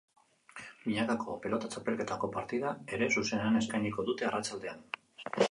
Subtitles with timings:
[0.85, 4.85] Binakako pelota txapelketako partida ere zuzenean eskainiko dute arratsaldean.